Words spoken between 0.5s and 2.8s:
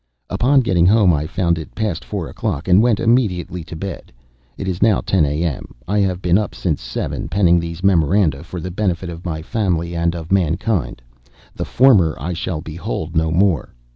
getting home I found it past four o'clock,